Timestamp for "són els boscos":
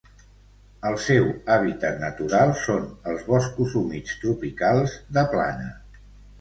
2.63-3.79